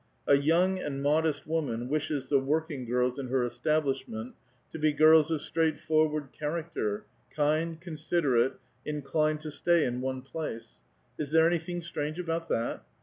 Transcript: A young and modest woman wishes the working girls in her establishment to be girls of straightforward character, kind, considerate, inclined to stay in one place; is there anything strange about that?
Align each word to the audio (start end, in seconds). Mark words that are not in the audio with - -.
A 0.25 0.35
young 0.35 0.79
and 0.79 1.03
modest 1.03 1.45
woman 1.45 1.87
wishes 1.87 2.27
the 2.29 2.39
working 2.39 2.85
girls 2.85 3.19
in 3.19 3.27
her 3.27 3.43
establishment 3.43 4.33
to 4.71 4.79
be 4.79 4.93
girls 4.93 5.29
of 5.29 5.41
straightforward 5.41 6.29
character, 6.31 7.05
kind, 7.29 7.79
considerate, 7.79 8.53
inclined 8.83 9.41
to 9.41 9.51
stay 9.51 9.85
in 9.85 10.01
one 10.01 10.23
place; 10.23 10.81
is 11.19 11.29
there 11.29 11.45
anything 11.45 11.81
strange 11.81 12.17
about 12.17 12.49
that? 12.49 12.81